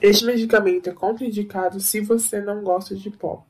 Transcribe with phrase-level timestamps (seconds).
[0.00, 3.44] Este medicamento é contraindicado se você não gosta de pó.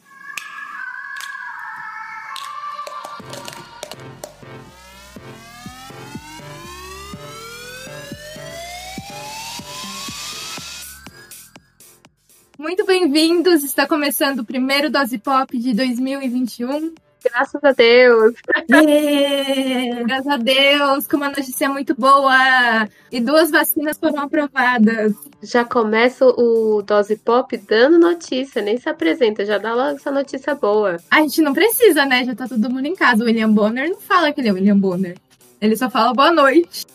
[12.59, 13.63] Muito bem-vindos!
[13.63, 16.95] Está começando o primeiro Dose Pop de 2021.
[17.23, 18.35] Graças a Deus!
[18.71, 20.05] Yeah!
[20.05, 21.09] Graças a Deus!
[21.09, 22.89] Com uma notícia muito boa!
[23.11, 25.13] E duas vacinas foram aprovadas.
[25.43, 30.55] Já começa o Dose Pop dando notícia, nem se apresenta, já dá logo essa notícia
[30.55, 30.99] boa.
[31.11, 32.25] A gente não precisa, né?
[32.25, 33.25] Já tá todo mundo em casa.
[33.25, 35.17] O William Bonner não fala que ele é William Bonner.
[35.61, 36.87] Ele só fala boa noite.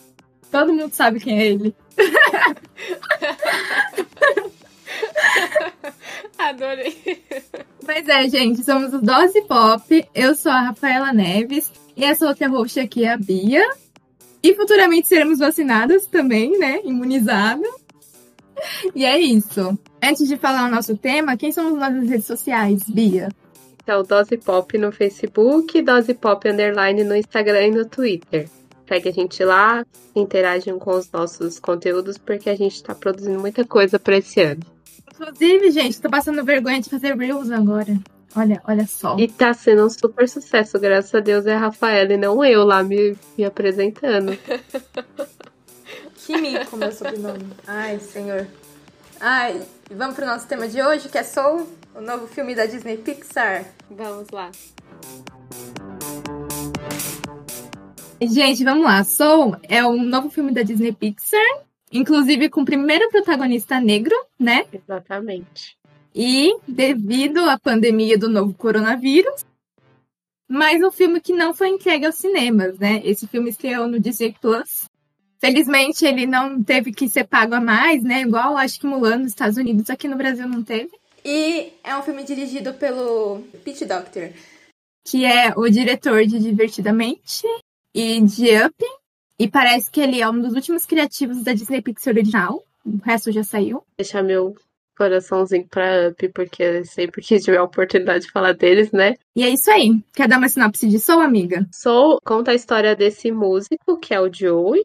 [0.50, 1.74] Todo mundo sabe quem é ele.
[6.38, 7.22] Adorei.
[7.86, 10.08] Mas é, gente, somos o Dose Pop.
[10.14, 13.66] Eu sou a Rafaela Neves e essa outra host aqui é a Bia.
[14.42, 16.80] E futuramente seremos vacinadas também, né?
[16.84, 17.74] Imunizadas.
[18.94, 19.78] E é isso.
[20.02, 23.28] Antes de falar o nosso tema, quem são as nossas redes sociais, Bia?
[23.82, 28.48] Então, Dose Pop no Facebook, Dose Pop Underline no Instagram e no Twitter.
[28.88, 33.64] Segue a gente lá, interagem com os nossos conteúdos, porque a gente está produzindo muita
[33.64, 34.75] coisa para esse ano.
[35.18, 37.98] Inclusive, gente, tô passando vergonha de fazer Reels agora.
[38.36, 39.16] Olha, olha só.
[39.18, 42.64] E tá sendo um super sucesso, graças a Deus é a Rafaela e não eu
[42.64, 44.36] lá me, me apresentando.
[46.16, 47.46] que mico, meu sobrenome.
[47.66, 48.46] Ai, senhor.
[49.18, 52.98] Ai, vamos pro nosso tema de hoje, que é Soul, o novo filme da Disney
[52.98, 53.64] Pixar.
[53.90, 54.50] Vamos lá.
[58.20, 59.02] Gente, vamos lá.
[59.02, 64.66] Soul é um novo filme da Disney Pixar Inclusive com o primeiro protagonista negro, né?
[64.72, 65.76] Exatamente.
[66.14, 69.44] E devido à pandemia do novo coronavírus,
[70.48, 73.00] mas um filme que não foi entregue aos cinemas, né?
[73.04, 74.84] Esse filme estreou no Disney Plus.
[75.38, 78.22] Felizmente ele não teve que ser pago a mais, né?
[78.22, 80.90] Igual acho que Mulan nos Estados Unidos, aqui no Brasil não teve.
[81.24, 84.30] E é um filme dirigido pelo Pete Doctor,
[85.04, 87.44] que é o diretor de Divertidamente
[87.92, 88.74] e de Up,
[89.38, 92.64] e parece que ele é um dos últimos criativos da Disney Pixar original.
[92.84, 93.82] O resto já saiu.
[93.98, 94.54] Deixar meu
[94.96, 99.14] coraçãozinho pra Up, porque sempre que tiver a oportunidade de falar deles, né?
[99.34, 99.90] E é isso aí.
[100.14, 101.66] Quer dar uma sinopse de Soul, amiga?
[101.70, 104.82] Soul conta a história desse músico, que é o Joey.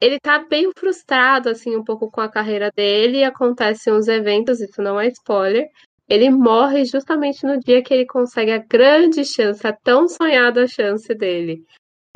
[0.00, 3.18] Ele tá bem frustrado, assim, um pouco com a carreira dele.
[3.18, 5.68] E acontecem uns eventos, isso não é spoiler.
[6.08, 11.12] Ele morre justamente no dia que ele consegue a grande chance, a tão sonhada chance
[11.14, 11.64] dele.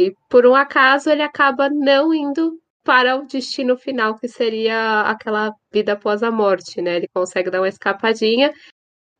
[0.06, 5.54] E por um acaso ele acaba não indo para o destino final, que seria aquela
[5.72, 6.96] vida após a morte, né?
[6.96, 8.52] Ele consegue dar uma escapadinha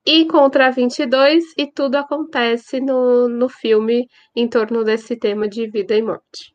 [0.04, 5.69] e encontra a 22 e tudo acontece no, no filme em torno desse tema de
[5.69, 6.53] vida e morte.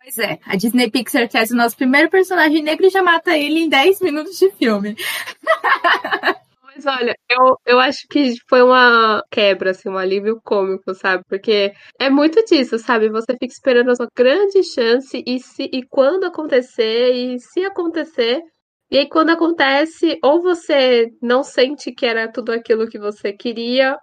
[0.00, 3.60] Pois é, a Disney Pixar traz o nosso primeiro personagem negro e já mata ele
[3.60, 4.96] em 10 minutos de filme.
[6.74, 11.22] Mas olha, eu, eu acho que foi uma quebra, assim, um alívio cômico, sabe?
[11.28, 13.08] Porque é muito disso, sabe?
[13.10, 18.42] Você fica esperando a sua grande chance e, se, e quando acontecer, e se acontecer.
[18.90, 23.96] E aí, quando acontece, ou você não sente que era tudo aquilo que você queria,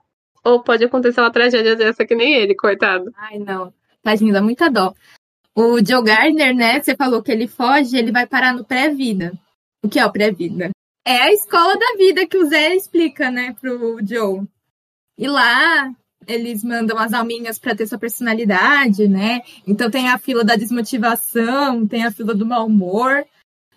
[0.44, 3.12] ou pode acontecer uma tragédia dessa que nem ele, coitado.
[3.16, 3.74] Ai, não.
[4.02, 4.94] Tadinho, dá muita dó.
[5.54, 6.82] O Joe Gardner, né?
[6.82, 9.34] Você falou que ele foge, ele vai parar no pré-vida.
[9.84, 10.72] O que é o pré-vida?
[11.04, 14.48] É a escola da vida que o Zé explica, né, pro Joe.
[15.18, 15.94] E lá
[16.28, 19.42] eles mandam as alminhas para ter sua personalidade, né?
[19.66, 23.26] Então tem a fila da desmotivação, tem a fila do mau humor.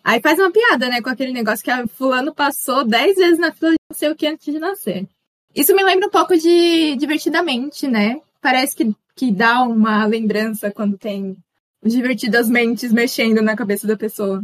[0.02, 3.52] Aí faz uma piada, né, com aquele negócio que a fulano passou dez vezes na
[3.52, 5.08] fila de não sei o que antes de nascer.
[5.54, 8.20] Isso me lembra um pouco de Divertidamente, né?
[8.40, 11.36] Parece que, que dá uma lembrança quando tem
[11.82, 14.42] divertidas mentes mexendo na cabeça da pessoa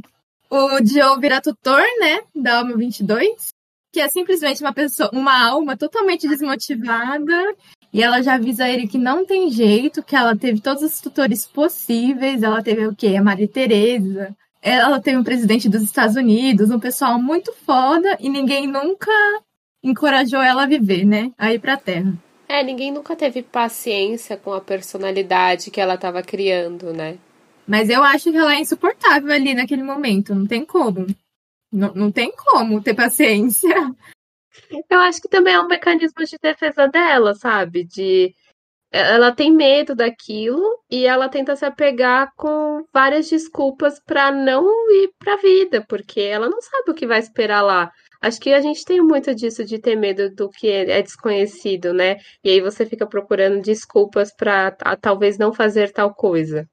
[0.50, 3.49] o Joe vira tutor, né, da Alma 22,
[3.93, 7.55] que é simplesmente uma pessoa, uma alma totalmente desmotivada,
[7.93, 11.47] e ela já avisa ele que não tem jeito, que ela teve todos os tutores
[11.47, 13.16] possíveis, ela teve o quê?
[13.16, 18.28] A Maria Tereza, ela teve um presidente dos Estados Unidos, um pessoal muito foda, e
[18.28, 19.11] ninguém nunca
[19.82, 22.12] encorajou ela a viver, né, a ir pra Terra.
[22.49, 27.17] É, ninguém nunca teve paciência com a personalidade que ela estava criando, né?
[27.70, 30.34] Mas eu acho que ela é insuportável ali naquele momento.
[30.34, 31.06] Não tem como.
[31.72, 33.94] Não, não tem como ter paciência.
[34.90, 37.84] Eu acho que também é um mecanismo de defesa dela, sabe?
[37.84, 38.34] De
[38.90, 45.12] ela tem medo daquilo e ela tenta se apegar com várias desculpas para não ir
[45.16, 47.93] para a vida, porque ela não sabe o que vai esperar lá.
[48.20, 52.16] Acho que a gente tem muito disso de ter medo do que é desconhecido, né?
[52.43, 56.69] E aí você fica procurando desculpas para talvez não fazer tal coisa.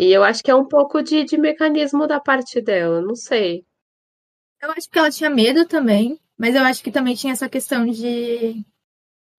[0.00, 3.64] E eu acho que é um pouco de, de mecanismo da parte dela, não sei.
[4.62, 7.84] Eu acho que ela tinha medo também, mas eu acho que também tinha essa questão
[7.84, 8.64] de.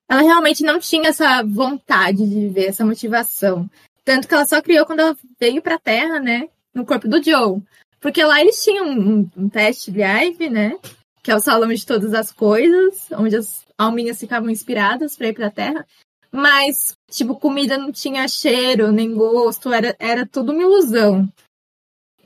[0.10, 3.70] Ela realmente não tinha essa vontade de viver, essa motivação.
[4.04, 6.50] Tanto que ela só criou quando ela veio pra Terra, né?
[6.74, 7.62] No corpo do Joe.
[8.02, 10.78] Porque lá eles tinham um, um teste drive, né?
[11.24, 15.34] Que é o salão de todas as coisas, onde as alminhas ficavam inspiradas para ir
[15.34, 15.88] pra Terra.
[16.31, 21.28] Mas, tipo, comida não tinha cheiro, nem gosto, era, era tudo uma ilusão.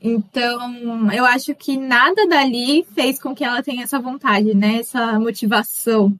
[0.06, 4.80] Então, eu acho que nada dali fez com que ela tenha essa vontade, né?
[4.80, 6.14] Essa motivação.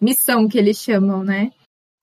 [0.00, 1.52] Missão que eles chamam, né?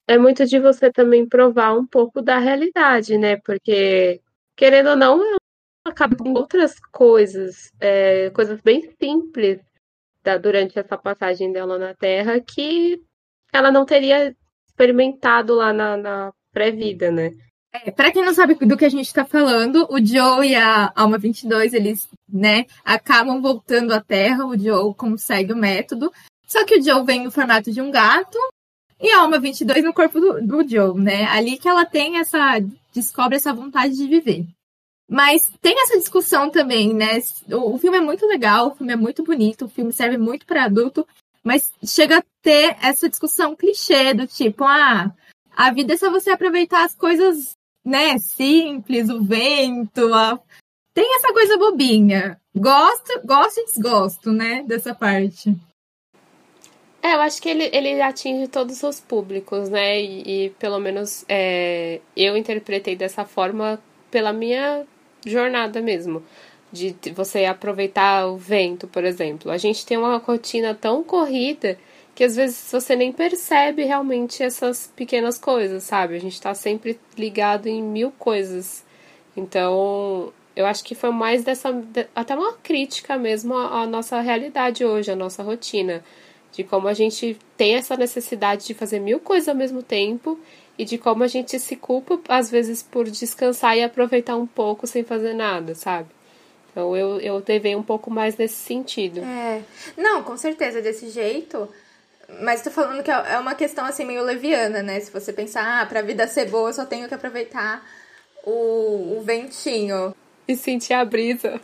[0.06, 3.36] É muito de você também provar um pouco da realidade, né?
[3.38, 4.20] Porque,
[4.56, 5.38] querendo ou não, ela
[5.84, 9.60] acaba com outras coisas, é, coisas bem simples
[10.22, 13.02] da, durante essa passagem dela na Terra que
[13.52, 14.34] ela não teria
[14.72, 17.32] experimentado lá na, na pré-vida, né?
[17.72, 20.92] É, para quem não sabe do que a gente está falando, o Joe e a
[20.94, 26.12] Alma 22, eles, né, acabam voltando à Terra, o Joe consegue o método,
[26.46, 28.38] só que o Joe vem no formato de um gato
[29.00, 31.24] e a Alma 22 no corpo do, do Joe, né?
[31.24, 32.60] Ali que ela tem essa,
[32.92, 34.46] descobre essa vontade de viver.
[35.08, 37.20] Mas tem essa discussão também, né?
[37.50, 40.44] O, o filme é muito legal, o filme é muito bonito, o filme serve muito
[40.44, 41.06] para adulto,
[41.42, 45.12] mas chega a ter essa discussão clichê do tipo, ah,
[45.56, 50.38] a vida é só você aproveitar as coisas né, simples, o vento, a...
[50.94, 52.40] tem essa coisa bobinha.
[52.54, 55.54] Gosto, gosto e desgosto, né, dessa parte.
[57.02, 60.00] É, eu acho que ele, ele atinge todos os públicos, né?
[60.00, 64.86] E, e pelo menos é, eu interpretei dessa forma pela minha
[65.26, 66.22] jornada mesmo.
[66.72, 69.50] De você aproveitar o vento, por exemplo.
[69.50, 71.78] A gente tem uma rotina tão corrida
[72.14, 76.16] que às vezes você nem percebe realmente essas pequenas coisas, sabe?
[76.16, 78.84] A gente tá sempre ligado em mil coisas.
[79.36, 81.70] Então, eu acho que foi mais dessa.
[82.14, 86.04] até uma crítica mesmo à, nossa realidade hoje, à nossa rotina.
[86.52, 90.38] De como a gente tem essa necessidade de fazer mil coisas ao mesmo tempo
[90.78, 94.86] e de como a gente se culpa, às vezes, por descansar e aproveitar um pouco
[94.86, 96.08] sem fazer nada, sabe?
[96.72, 99.20] Então eu, eu levei um pouco mais nesse sentido.
[99.20, 99.62] É.
[99.96, 101.68] Não, com certeza, desse jeito.
[102.40, 104.98] Mas tô falando que é, é uma questão assim meio leviana, né?
[104.98, 107.86] Se você pensar, ah, pra vida ser boa, eu só tenho que aproveitar
[108.42, 110.14] o, o ventinho.
[110.48, 111.60] E sentir a brisa.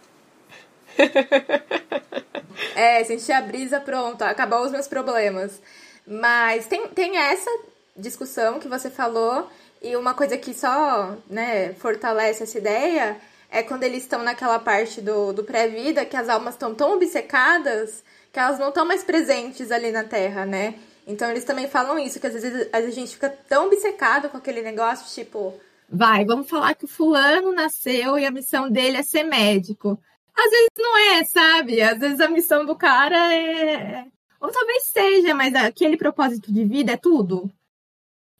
[2.76, 5.60] é, sentir a brisa, pronto, acabou os meus problemas.
[6.06, 7.50] Mas tem, tem essa
[7.96, 9.48] discussão que você falou,
[9.80, 13.16] e uma coisa que só né, fortalece essa ideia
[13.50, 18.02] é quando eles estão naquela parte do, do pré-vida, que as almas estão tão obcecadas
[18.32, 20.74] que elas não estão mais presentes ali na Terra, né?
[21.06, 24.60] Então eles também falam isso, que às vezes a gente fica tão obcecado com aquele
[24.60, 25.58] negócio, tipo,
[25.88, 29.98] vai, vamos falar que o fulano nasceu e a missão dele é ser médico.
[30.36, 31.80] Às vezes não é, sabe?
[31.82, 34.04] Às vezes a missão do cara é.
[34.40, 37.50] Ou talvez seja, mas aquele propósito de vida é tudo.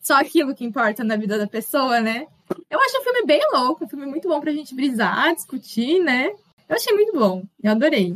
[0.09, 2.27] Só aquilo que importa na vida da pessoa, né?
[2.71, 6.31] Eu acho o filme bem louco, um filme muito bom pra gente brisar, discutir, né?
[6.67, 8.15] Eu achei muito bom, eu adorei.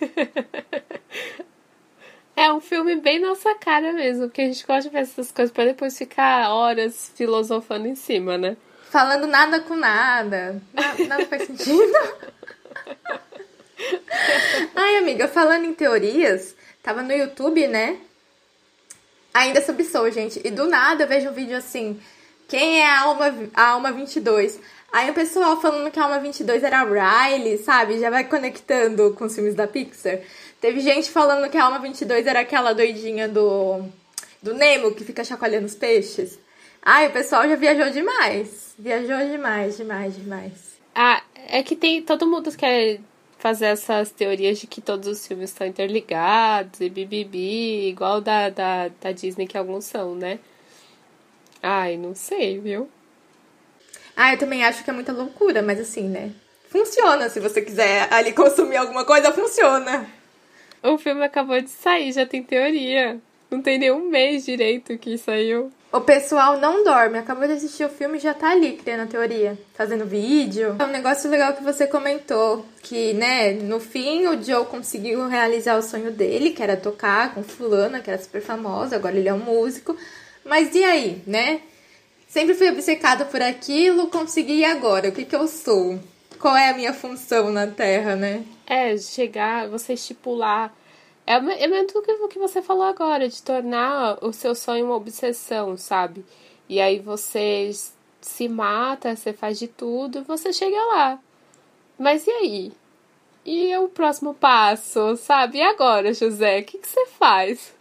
[2.36, 5.52] É um filme bem nossa cara mesmo, porque a gente gosta de ver essas coisas
[5.52, 8.56] pra depois ficar horas filosofando em cima, né?
[8.90, 10.62] Falando nada com nada.
[10.72, 11.92] Nada, nada faz sentido.
[14.76, 17.98] Ai, amiga, falando em teorias, tava no YouTube, né?
[19.38, 20.40] Ainda sobre Soul, gente.
[20.44, 22.00] E do nada eu vejo um vídeo assim:
[22.48, 24.58] quem é a Alma, a Alma 22?
[24.92, 28.00] Aí o pessoal falando que a Alma 22 era a Riley, sabe?
[28.00, 30.18] Já vai conectando com os filmes da Pixar.
[30.60, 33.84] Teve gente falando que a Alma 22 era aquela doidinha do,
[34.42, 36.36] do Nemo que fica chacoalhando os peixes.
[36.82, 38.74] Ai, o pessoal já viajou demais.
[38.76, 40.52] Viajou demais, demais, demais.
[40.92, 42.02] Ah, é que tem.
[42.02, 42.98] Todo mundo quer
[43.38, 48.88] fazer essas teorias de que todos os filmes estão interligados e bibibi, igual da, da,
[49.00, 50.38] da Disney que alguns são, né?
[51.62, 52.88] Ai, não sei, viu?
[54.16, 56.32] Ah, eu também acho que é muita loucura, mas assim, né?
[56.68, 57.28] Funciona.
[57.30, 60.06] Se você quiser ali consumir alguma coisa, funciona.
[60.82, 63.20] O filme acabou de sair, já tem teoria.
[63.50, 65.72] Não tem nenhum mês direito que saiu.
[65.90, 69.06] O pessoal não dorme, acabou de assistir o filme e já tá ali criando a
[69.06, 70.76] teoria, fazendo vídeo.
[70.78, 75.78] É um negócio legal que você comentou, que, né, no fim o Joe conseguiu realizar
[75.78, 79.32] o sonho dele, que era tocar com fulana, que era super famosa, agora ele é
[79.32, 79.96] um músico.
[80.44, 81.62] Mas e aí, né?
[82.28, 85.08] Sempre fui obcecada por aquilo, consegui agora.
[85.08, 85.98] O que, que eu sou?
[86.38, 88.44] Qual é a minha função na Terra, né?
[88.66, 90.70] É, chegar, você estipular.
[91.28, 95.76] É, é mesmo o que você falou agora, de tornar o seu sonho uma obsessão,
[95.76, 96.24] sabe?
[96.68, 97.70] E aí você
[98.20, 101.18] se mata, você faz de tudo, você chega lá.
[101.98, 102.72] Mas e aí?
[103.48, 105.56] e o próximo passo, sabe?
[105.56, 107.72] E agora, José, o que, que você faz?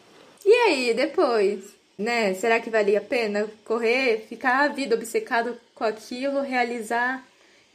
[0.45, 1.75] E aí, depois?
[1.97, 2.33] Né?
[2.35, 7.21] Será que valia a pena correr, ficar a vida obcecado com aquilo, realizar?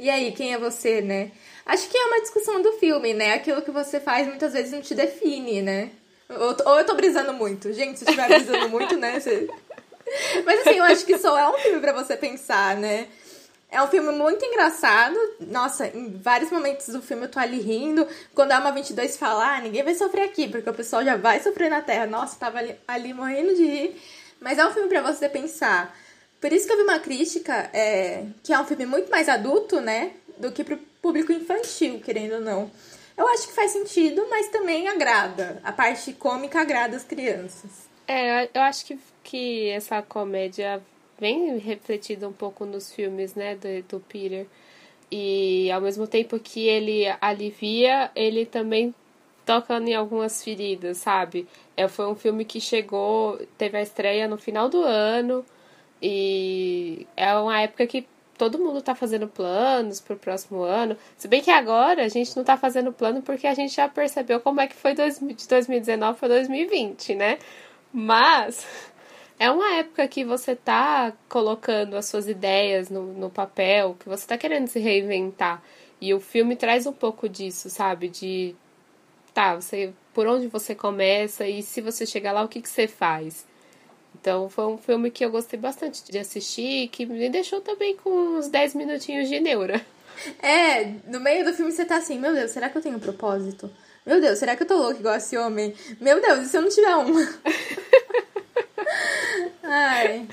[0.02, 1.30] E aí, quem é você, né?
[1.64, 3.35] Acho que é uma discussão do filme, né?
[3.35, 5.92] Aquilo que você faz muitas vezes não te define, né?
[6.28, 7.73] Ou, ou eu tô brisando muito.
[7.73, 9.21] Gente, se estiver brisando muito, né?
[9.21, 9.49] Você...
[10.44, 13.06] Mas assim, eu acho que só é um filme para você pensar, né?
[13.71, 15.16] É um filme muito engraçado.
[15.38, 18.04] Nossa, em vários momentos do filme eu tô ali rindo.
[18.35, 21.38] Quando a Alma 22 fala, ah, ninguém vai sofrer aqui, porque o pessoal já vai
[21.40, 22.06] sofrer na Terra.
[22.06, 24.02] Nossa, tava ali, ali morrendo de rir.
[24.40, 25.97] Mas é um filme para você pensar.
[26.43, 29.81] Por isso que eu vi uma crítica, é, que é um filme muito mais adulto,
[29.81, 30.11] né?
[30.37, 32.69] Do que pro público infantil, querendo ou não.
[33.17, 35.61] Eu acho que faz sentido, mas também agrada.
[35.63, 37.89] A parte cômica agrada as crianças.
[38.09, 40.83] É, eu acho que, que essa comédia
[41.17, 44.49] vem refletida um pouco nos filmes, né, do, do Peter.
[45.13, 48.93] E ao mesmo tempo que ele alivia, ele também
[49.47, 51.47] toca em algumas feridas, sabe?
[51.77, 55.47] É, foi um filme que chegou, teve a estreia no final do ano.
[56.02, 58.06] E é uma época que
[58.37, 60.97] todo mundo tá fazendo planos pro próximo ano.
[61.16, 64.40] Se bem que agora a gente não tá fazendo plano porque a gente já percebeu
[64.40, 67.38] como é que foi dois, de 2019 para 2020, né?
[67.92, 68.66] Mas
[69.38, 74.26] é uma época que você tá colocando as suas ideias no, no papel, que você
[74.26, 75.62] tá querendo se reinventar.
[76.00, 78.09] E o filme traz um pouco disso, sabe?
[78.09, 78.56] De
[79.32, 82.87] tá, você por onde você começa e se você chegar lá, o que, que você
[82.87, 83.47] faz?
[84.21, 88.38] Então foi um filme que eu gostei bastante de assistir que me deixou também com
[88.38, 89.85] uns 10 minutinhos de neura.
[90.40, 93.00] É, no meio do filme você tá assim, meu Deus, será que eu tenho um
[93.00, 93.71] propósito?
[94.04, 95.75] Meu Deus, será que eu tô louco igual esse homem?
[96.00, 97.12] Meu Deus, e se eu não tiver um?
[99.62, 100.26] Ai.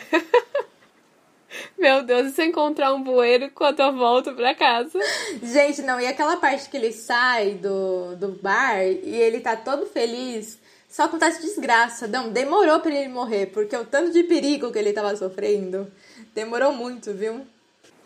[1.78, 5.00] Meu Deus, e se eu encontrar um bueiro enquanto eu volto pra casa?
[5.42, 9.86] Gente, não, e aquela parte que ele sai do, do bar e ele tá todo
[9.86, 10.60] feliz
[10.90, 12.08] só acontece desgraça.
[12.08, 15.90] Não, demorou para ele morrer, porque o tanto de perigo que ele tava sofrendo
[16.34, 17.46] demorou muito, viu?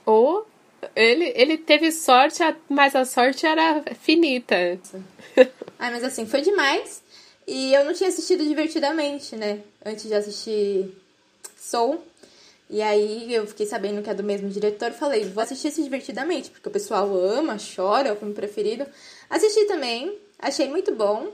[0.06, 0.46] Ou
[0.96, 4.56] ele, ele teve sorte, mas a sorte era finita.
[5.80, 7.02] Ai, mas assim, foi demais.
[7.48, 9.62] E eu não tinha assistido divertidamente, né?
[9.86, 10.94] Antes de assistir
[11.58, 12.02] Soul.
[12.70, 16.50] E aí eu fiquei sabendo que é do mesmo diretor falei, vou assistir esse divertidamente,
[16.50, 18.86] porque o pessoal ama, chora, é o filme preferido.
[19.30, 21.32] Assisti também, achei muito bom.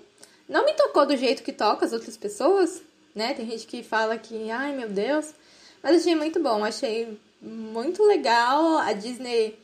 [0.50, 2.82] Não me tocou do jeito que toca as outras pessoas,
[3.14, 3.36] né?
[3.36, 5.32] Tem gente que fala que, ai meu Deus.
[5.84, 8.80] Mas achei muito bom, achei muito legal.
[8.80, 9.58] A Disney.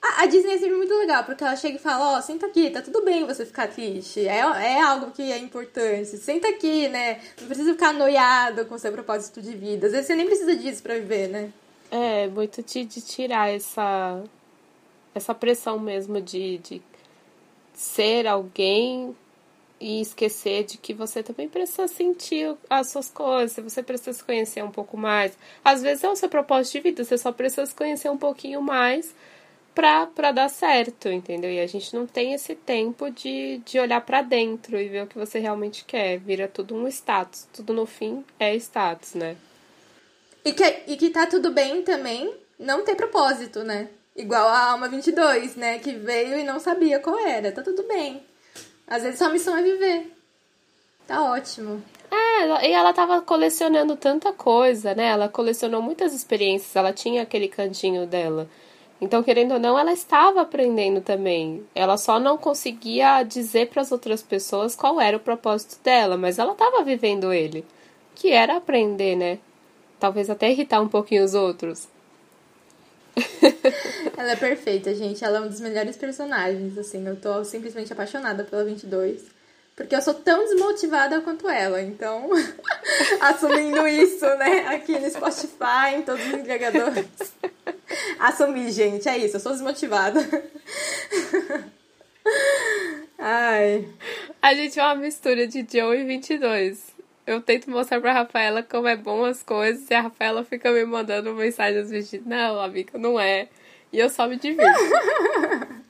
[0.00, 2.46] A, a Disney é sempre muito legal, porque ela chega e fala: Ó, oh, senta
[2.46, 4.20] aqui, tá tudo bem você ficar triste.
[4.20, 6.16] É, é algo que é importante.
[6.16, 7.20] Senta aqui, né?
[7.40, 9.88] Não precisa ficar noiado com seu propósito de vida.
[9.88, 11.52] Às vezes você nem precisa disso pra viver, né?
[11.90, 14.22] É, muito de, de tirar essa,
[15.12, 16.82] essa pressão mesmo de, de
[17.74, 19.16] ser alguém
[19.80, 24.62] e esquecer de que você também precisa sentir as suas coisas, você precisa se conhecer
[24.62, 25.36] um pouco mais.
[25.64, 28.60] Às vezes é o seu propósito de vida, você só precisa se conhecer um pouquinho
[28.60, 29.14] mais
[29.78, 31.50] pra, pra dar certo, entendeu?
[31.50, 35.06] E a gente não tem esse tempo de, de olhar para dentro e ver o
[35.06, 36.18] que você realmente quer.
[36.18, 37.46] Vira tudo um status.
[37.52, 39.36] Tudo no fim é status, né?
[40.44, 43.88] E que, e que tá tudo bem também não ter propósito, né?
[44.16, 45.78] Igual a Alma 22, né?
[45.78, 47.52] Que veio e não sabia qual era.
[47.52, 48.20] Tá tudo bem.
[48.88, 50.12] Às vezes sua missão é viver.
[51.06, 51.82] Tá ótimo.
[52.10, 55.08] É, e ela tava colecionando tanta coisa, né?
[55.08, 58.48] Ela colecionou muitas experiências, ela tinha aquele cantinho dela.
[59.00, 61.64] Então, querendo ou não, ela estava aprendendo também.
[61.74, 66.38] Ela só não conseguia dizer para as outras pessoas qual era o propósito dela, mas
[66.38, 67.64] ela estava vivendo ele,
[68.14, 69.38] que era aprender, né?
[70.00, 71.88] Talvez até irritar um pouquinho os outros.
[74.16, 75.24] Ela é perfeita, gente.
[75.24, 77.06] Ela é um dos melhores personagens, assim.
[77.06, 79.22] Eu tô simplesmente apaixonada pela 22.
[79.76, 81.80] Porque eu sou tão desmotivada quanto ela.
[81.80, 82.28] Então,
[83.20, 84.66] assumindo isso, né?
[84.68, 87.06] Aqui no Spotify, em todos os agregadores.
[88.18, 89.08] Assumi, gente.
[89.08, 89.36] É isso.
[89.36, 90.20] Eu sou desmotivada.
[93.18, 93.88] Ai.
[94.42, 96.97] A gente é uma mistura de Joe e 22
[97.28, 100.82] eu tento mostrar pra Rafaela como é bom as coisas e a Rafaela fica me
[100.86, 102.26] mandando mensagens vestidas.
[102.26, 103.48] Não, amiga, não é.
[103.92, 104.64] E eu só me divirto.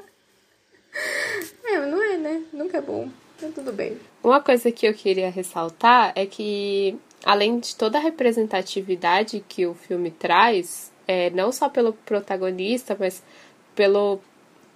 [1.65, 2.43] é, não é, né?
[2.53, 3.09] Nunca é bom.
[3.37, 3.97] Então tudo bem.
[4.21, 9.75] Uma coisa que eu queria ressaltar é que, além de toda a representatividade que o
[9.75, 13.23] filme traz, é, não só pelo protagonista, mas
[13.77, 14.19] pelo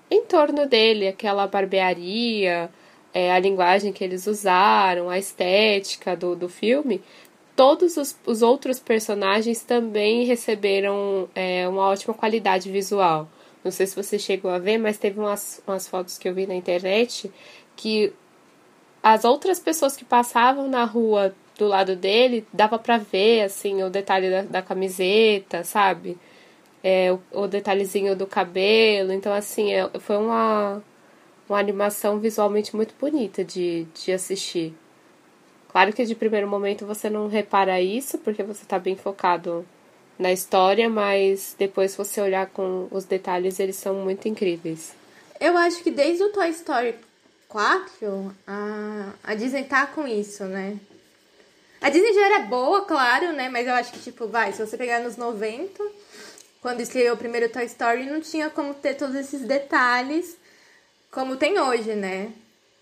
[0.08, 2.70] entorno dele, aquela barbearia,
[3.12, 7.02] é, a linguagem que eles usaram, a estética do, do filme,
[7.54, 13.28] todos os, os outros personagens também receberam é, uma ótima qualidade visual.
[13.64, 16.46] Não sei se você chegou a ver, mas teve umas, umas fotos que eu vi
[16.46, 17.30] na internet
[17.76, 18.12] que
[19.02, 23.90] as outras pessoas que passavam na rua do lado dele, dava para ver, assim, o
[23.90, 26.18] detalhe da, da camiseta, sabe?
[26.82, 29.12] É, o, o, detalhezinho do cabelo.
[29.12, 30.82] Então, assim, é, foi uma,
[31.52, 34.74] uma animação visualmente muito bonita de, de assistir.
[35.68, 39.64] Claro que de primeiro momento você não repara isso, porque você tá bem focado
[40.18, 44.92] na história, mas depois você olhar com os detalhes, eles são muito incríveis.
[45.40, 46.94] Eu acho que desde o Toy Story
[47.48, 50.78] 4, a, a Disney tá com isso, né?
[51.80, 53.48] A Disney já era boa, claro, né?
[53.48, 55.82] Mas eu acho que, tipo, vai, se você pegar nos 90,
[56.60, 60.36] quando estreou o primeiro Toy Story, não tinha como ter todos esses detalhes
[61.12, 62.32] como tem hoje, né?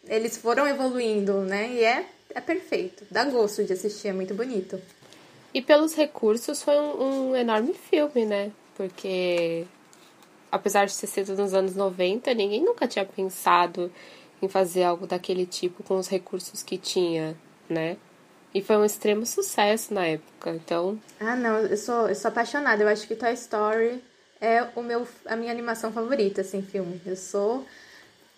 [0.09, 1.69] Eles foram evoluindo, né?
[1.69, 3.05] E é, é perfeito.
[3.11, 4.81] Dá gosto de assistir, é muito bonito.
[5.53, 8.53] E pelos recursos foi um, um enorme filme, né?
[8.77, 9.67] Porque
[10.51, 13.93] apesar de ter sido nos anos 90, ninguém nunca tinha pensado
[14.41, 17.37] em fazer algo daquele tipo com os recursos que tinha,
[17.69, 17.97] né?
[18.55, 20.99] E foi um extremo sucesso na época, então.
[21.21, 22.83] Ah, não, eu sou, eu sou apaixonada.
[22.83, 24.03] Eu acho que Toy Story
[24.41, 27.01] é o meu, a minha animação favorita, assim, filme.
[27.05, 27.65] Eu sou.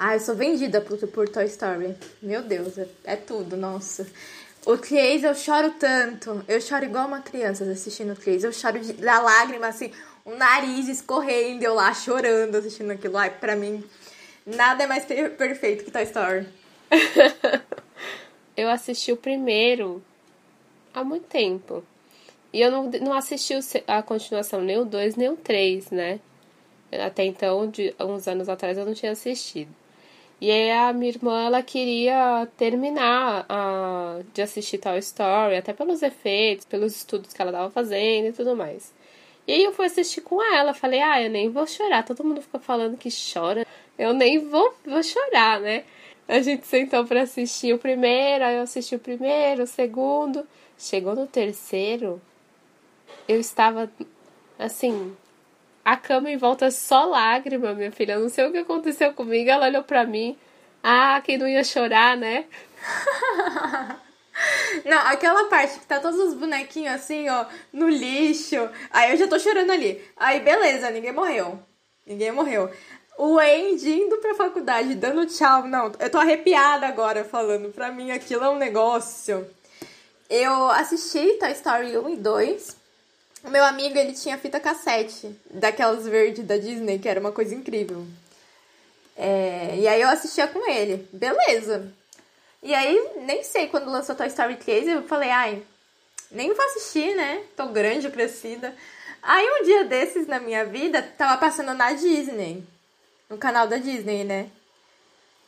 [0.04, 1.94] Ah, eu sou vendida por, por Toy Story.
[2.20, 4.04] Meu Deus, é, é tudo, nossa.
[4.66, 6.44] O Crazy eu choro tanto.
[6.48, 8.44] Eu choro igual uma criança assistindo o Crazy.
[8.44, 9.92] Eu choro de, da lágrima, assim,
[10.24, 13.16] o nariz escorrendo, eu lá chorando assistindo aquilo.
[13.16, 13.84] Ai, pra mim,
[14.44, 16.48] nada é mais perfeito que Toy Story.
[18.56, 20.02] eu assisti o primeiro
[20.92, 21.84] há muito tempo.
[22.52, 23.54] E eu não, não assisti
[23.86, 26.18] a continuação, nem o 2, nem o 3, né?
[26.90, 29.72] Até então, de uns anos atrás, eu não tinha assistido.
[30.42, 36.02] E aí a minha irmã, ela queria terminar a, de assistir Toy Story, até pelos
[36.02, 38.92] efeitos, pelos estudos que ela estava fazendo e tudo mais.
[39.46, 42.04] E aí eu fui assistir com ela, falei, ah, eu nem vou chorar.
[42.04, 43.64] Todo mundo fica falando que chora,
[43.96, 45.84] eu nem vou, vou chorar, né?
[46.26, 50.44] A gente sentou para assistir o primeiro, aí eu assisti o primeiro, o segundo.
[50.76, 52.20] Chegou no terceiro,
[53.28, 53.88] eu estava
[54.58, 55.16] assim,
[55.84, 58.14] a cama em volta só lágrima, minha filha.
[58.14, 59.50] Eu não sei o que aconteceu comigo.
[59.50, 60.36] Ela olhou pra mim.
[60.82, 62.44] Ah, quem não ia chorar, né?
[64.84, 68.68] Não, aquela parte que tá todos os bonequinhos assim, ó, no lixo.
[68.90, 70.02] Aí eu já tô chorando ali.
[70.16, 71.58] Aí beleza, ninguém morreu.
[72.06, 72.70] Ninguém morreu.
[73.18, 75.68] O Andy indo pra faculdade, dando tchau.
[75.68, 77.72] Não, eu tô arrepiada agora falando.
[77.72, 79.46] Pra mim aquilo é um negócio.
[80.28, 82.81] Eu assisti Toy Story 1 e 2.
[83.44, 87.54] O meu amigo, ele tinha fita cassete, daquelas verdes da Disney, que era uma coisa
[87.54, 88.06] incrível.
[89.16, 91.08] É, e aí eu assistia com ele.
[91.12, 91.92] Beleza.
[92.62, 95.62] E aí, nem sei, quando lançou Toy Story 3, eu falei, ai,
[96.30, 97.42] nem vou assistir, né?
[97.56, 98.74] Tô grande, crescida.
[99.22, 102.64] Aí um dia desses na minha vida, tava passando na Disney.
[103.28, 104.48] No canal da Disney, né?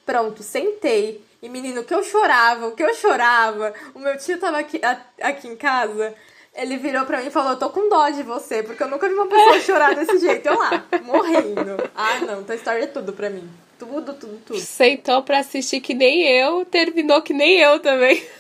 [0.04, 1.24] Pronto, sentei.
[1.40, 3.74] E menino, que eu chorava, o que eu chorava.
[3.94, 4.80] O meu tio tava aqui,
[5.20, 6.14] aqui em casa.
[6.55, 9.14] Ele virou pra mim e falou: tô com dó de você, porque eu nunca vi
[9.14, 10.47] uma pessoa chorar desse jeito.
[10.47, 11.90] Eu lá, morrendo.
[11.95, 13.49] Ah, não, tua história é tudo pra mim.
[13.79, 14.61] Tudo, tudo, tudo.
[14.61, 18.25] Sentou pra assistir que nem eu, terminou que nem eu também.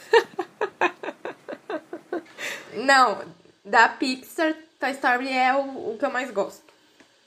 [2.74, 3.20] Não,
[3.64, 6.64] da Pixar, Toy Story é o, o que eu mais gosto.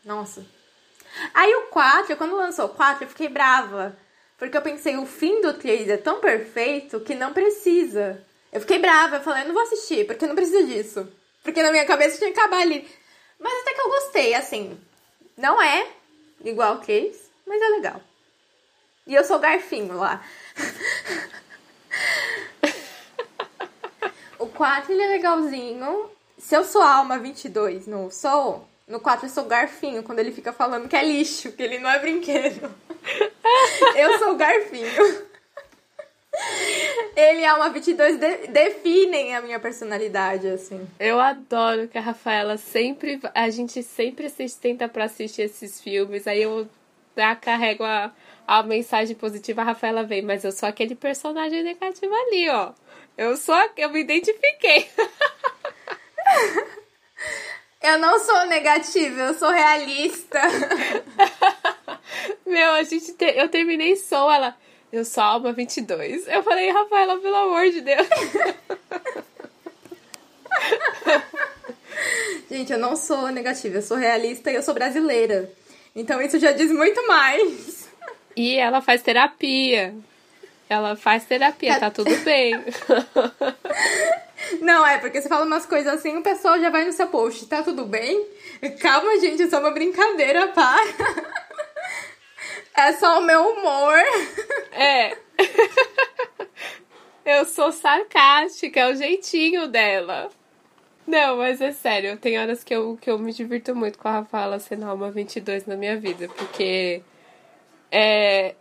[0.03, 0.45] Nossa.
[1.33, 3.97] Aí o 4, quando lançou o 4, eu fiquei brava.
[4.37, 8.23] Porque eu pensei, o fim do 3 é tão perfeito que não precisa.
[8.51, 11.07] Eu fiquei brava, eu falei, não vou assistir, porque não precisa disso.
[11.43, 12.87] Porque na minha cabeça tinha que acabar ali.
[13.39, 14.79] Mas até que eu gostei, assim.
[15.37, 15.87] Não é
[16.43, 18.01] igual Case, mas é legal.
[19.05, 20.23] E eu sou garfinho lá.
[24.39, 26.09] o 4 ele é legalzinho.
[26.37, 30.51] Se eu sou alma 22 no Soul, no 4 eu sou garfinho, quando ele fica
[30.51, 32.73] falando que é lixo, que ele não é brinquedo.
[33.95, 35.27] eu sou garfinho.
[37.15, 40.87] Ele é uma 22 de, definem a minha personalidade, assim.
[40.99, 43.19] Eu adoro que a Rafaela sempre.
[43.33, 46.27] A gente sempre se tenta pra assistir esses filmes.
[46.27, 46.67] Aí eu
[47.15, 48.11] já carrego a,
[48.45, 52.71] a mensagem positiva, a Rafaela vem, mas eu sou aquele personagem negativo ali, ó.
[53.17, 53.55] Eu sou.
[53.75, 54.87] Eu me identifiquei.
[57.81, 60.39] eu não sou negativa, eu sou realista.
[62.45, 63.13] Meu, a gente.
[63.13, 64.55] Te, eu terminei só ela.
[64.91, 66.27] Eu sou Alma 22.
[66.27, 68.07] Eu falei, Rafaela, pelo amor de Deus.
[72.49, 75.51] Gente, eu não sou negativa, eu sou realista e eu sou brasileira.
[75.93, 77.89] Então isso já diz muito mais.
[78.35, 79.93] E ela faz terapia.
[80.69, 82.63] Ela faz terapia, tá tudo bem.
[84.61, 87.45] Não, é porque você fala umas coisas assim, o pessoal já vai no seu post.
[87.47, 88.25] Tá tudo bem?
[88.79, 90.77] Calma, gente, é só uma brincadeira, pá.
[92.77, 93.97] É só o meu humor.
[94.71, 95.17] É.
[97.25, 100.29] Eu sou sarcástica, é o jeitinho dela.
[101.07, 104.11] Não, mas é sério, tem horas que eu, que eu me divirto muito com a
[104.11, 107.01] Rafaela sendo Alma 22 na minha vida, porque
[107.89, 108.55] é,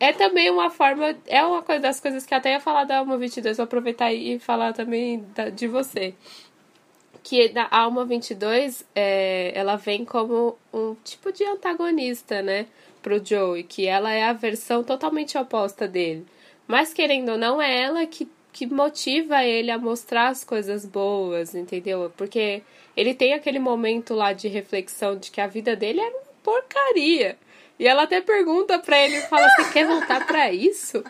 [0.00, 3.18] é também uma forma, é uma coisa das coisas que até ia falar da Alma
[3.18, 6.14] 22, vou aproveitar e falar também da, de você.
[7.22, 12.66] Que na Alma 22, é, ela vem como um tipo de antagonista, né,
[13.02, 16.24] pro Joey, que ela é a versão totalmente oposta dele.
[16.66, 21.54] Mas querendo ou não, é ela que, que motiva ele a mostrar as coisas boas,
[21.54, 22.12] entendeu?
[22.16, 22.62] Porque
[22.96, 27.36] ele tem aquele momento lá de reflexão de que a vida dele era uma porcaria.
[27.78, 31.02] E ela até pergunta pra ele, fala, você quer voltar pra isso?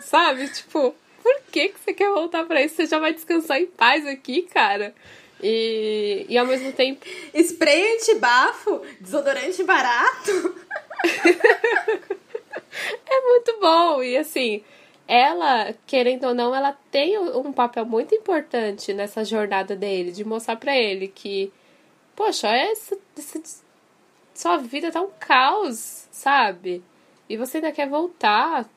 [0.00, 0.48] Sabe?
[0.48, 2.74] Tipo, por que, que você quer voltar pra isso?
[2.76, 4.94] Você já vai descansar em paz aqui, cara.
[5.42, 7.04] E, e ao mesmo tempo.
[7.34, 10.56] Spray antibafo, desodorante barato.
[13.06, 14.02] é muito bom.
[14.02, 14.62] E assim,
[15.06, 20.56] ela, querendo ou não, ela tem um papel muito importante nessa jornada dele, de mostrar
[20.56, 21.52] pra ele que,
[22.16, 23.62] poxa, essa, essa
[24.34, 26.82] sua vida tá um caos, sabe?
[27.28, 28.68] E você ainda quer voltar.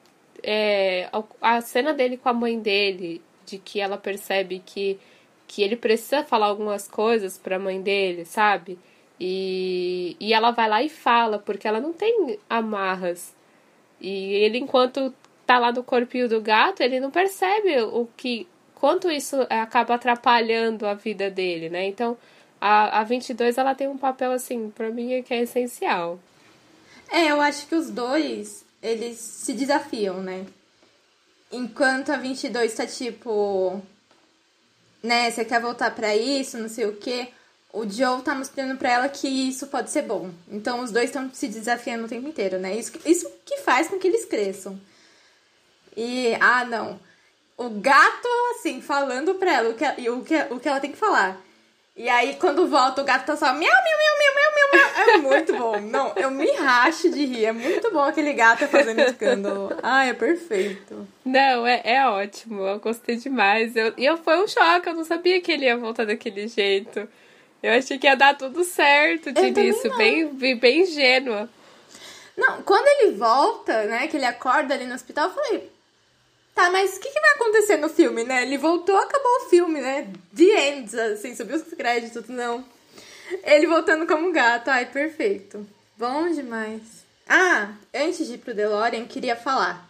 [0.43, 1.09] É,
[1.41, 4.99] a cena dele com a mãe dele, de que ela percebe que,
[5.47, 8.77] que ele precisa falar algumas coisas pra mãe dele, sabe?
[9.19, 13.33] E, e ela vai lá e fala, porque ela não tem amarras.
[13.99, 15.13] E ele, enquanto
[15.45, 20.85] tá lá no corpinho do gato, ele não percebe o que quanto isso acaba atrapalhando
[20.85, 21.85] a vida dele, né?
[21.85, 22.17] Então,
[22.59, 26.19] a, a 22 ela tem um papel assim, para mim que é essencial.
[27.09, 30.45] É, eu acho que os dois, eles se desafiam, né?
[31.51, 33.81] Enquanto a 22 tá tipo,
[35.01, 37.29] né, você quer voltar para isso, não sei o quê,
[37.75, 40.31] o Joe tá mostrando pra ela que isso pode ser bom.
[40.49, 42.73] Então os dois estão se desafiando o tempo inteiro, né?
[42.73, 44.79] Isso, isso que faz com que eles cresçam.
[45.95, 46.97] E, ah, não.
[47.57, 50.97] O gato, assim, falando pra ela o que, o que, o que ela tem que
[50.97, 51.41] falar.
[51.97, 55.09] E aí, quando volta, o gato tá só miau, miau, miau, miau, miau, miau.
[55.09, 55.79] É muito bom.
[55.79, 57.45] Não, eu me racho de rir.
[57.45, 59.71] É muito bom aquele gato fazendo escândalo.
[59.83, 61.07] Ah, é perfeito.
[61.25, 62.63] Não, é, é ótimo.
[62.63, 63.75] Eu gostei demais.
[63.75, 64.89] Eu, e eu, foi um choque.
[64.89, 67.07] Eu não sabia que ele ia voltar daquele jeito.
[67.63, 69.95] Eu achei que ia dar tudo certo de início.
[69.97, 71.49] Bem, bem ingênua.
[72.37, 75.71] Não, quando ele volta, né, que ele acorda ali no hospital, eu falei,
[76.55, 78.43] Tá, mas o que, que, vai acontecer no filme, né?
[78.43, 80.07] Ele voltou, acabou o filme, né?
[80.33, 82.63] The Ends, assim, subiu os créditos, não.
[83.43, 85.67] Ele voltando como gato, ai, perfeito.
[85.97, 86.81] Bom demais.
[87.27, 89.89] Ah, antes de ir pro DeLorean, queria falar.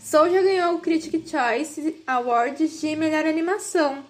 [0.00, 4.02] Soul já ganhou o Critic Choice Awards de melhor animação.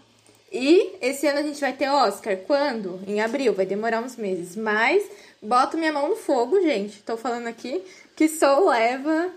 [0.53, 2.37] E esse ano a gente vai ter Oscar.
[2.37, 3.01] Quando?
[3.07, 4.55] Em abril, vai demorar uns meses.
[4.55, 5.03] Mas
[5.41, 7.03] boto minha mão no fogo, gente.
[7.03, 7.83] Tô falando aqui
[8.15, 9.31] que Soul leva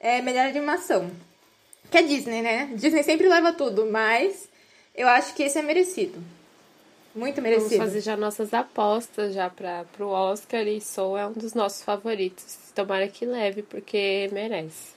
[0.00, 1.10] é, melhor animação.
[1.90, 2.70] Que é Disney, né?
[2.74, 4.48] Disney sempre leva tudo, mas
[4.94, 6.18] eu acho que esse é merecido.
[7.14, 7.70] Muito merecido.
[7.70, 11.82] Vamos fazer já nossas apostas já para pro Oscar e Soul é um dos nossos
[11.82, 12.58] favoritos.
[12.74, 14.95] Tomara que leve, porque merece.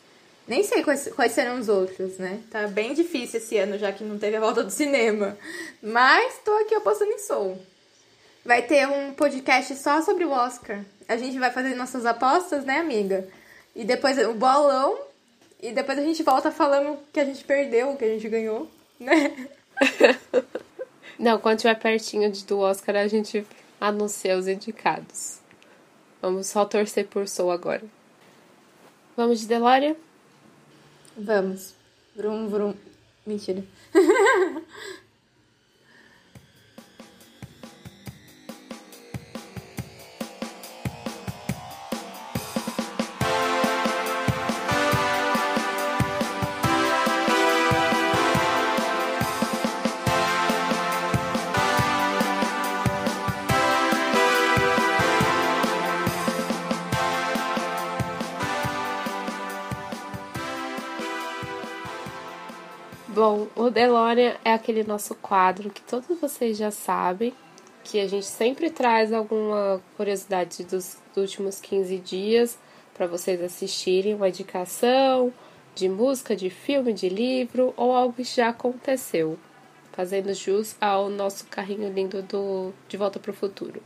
[0.50, 2.42] Nem sei quais, quais serão os outros, né?
[2.50, 5.38] Tá bem difícil esse ano, já que não teve a volta do cinema.
[5.80, 7.56] Mas tô aqui apostando em Soul.
[8.44, 10.84] Vai ter um podcast só sobre o Oscar.
[11.08, 13.28] A gente vai fazer nossas apostas, né, amiga?
[13.76, 14.98] E depois o bolão
[15.62, 18.68] e depois a gente volta falando que a gente perdeu, que a gente ganhou,
[19.00, 19.50] né?
[21.20, 23.46] Não, quando estiver pertinho do Oscar, a gente
[23.80, 25.42] anuncia os indicados.
[26.20, 27.84] Vamos só torcer por Soul agora.
[29.16, 29.96] Vamos de Deloria?
[31.20, 31.74] Vamos.
[32.16, 32.74] Vrum, vrum.
[33.26, 33.64] Mentira.
[63.30, 67.32] Bom, o DeLorean é aquele nosso quadro que todos vocês já sabem,
[67.84, 72.58] que a gente sempre traz alguma curiosidade dos, últimos 15 dias
[72.92, 75.32] para vocês assistirem, uma indicação
[75.76, 79.38] de música, de filme, de livro ou algo que já aconteceu,
[79.92, 83.80] fazendo jus ao nosso carrinho lindo do De Volta para o Futuro.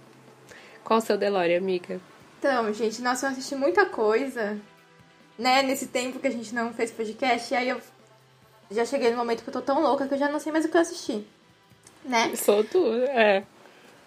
[0.85, 1.99] Qual o seu DeLorean, amiga?
[2.39, 4.57] Então, gente, nós vamos assistir muita coisa,
[5.37, 7.81] né, nesse tempo que a gente não fez podcast, e aí eu
[8.73, 10.65] já cheguei no momento que eu tô tão louca que eu já não sei mais
[10.65, 11.25] o que eu assisti.
[12.05, 12.35] Né?
[12.35, 13.43] Sou tu, é.